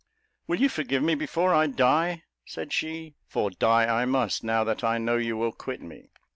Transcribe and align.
"Will 0.47 0.59
you 0.59 0.67
forgive 0.67 1.03
me 1.03 1.13
before 1.13 1.53
I 1.53 1.67
die?" 1.67 2.23
said 2.43 2.73
she; 2.73 3.13
"for 3.27 3.51
die 3.51 3.85
I 3.85 4.05
must, 4.05 4.43
now 4.43 4.63
that 4.63 4.83
I 4.83 4.97
know 4.97 5.17
you 5.17 5.37
will 5.37 5.51
quit 5.51 5.79
me!" 5.83 6.09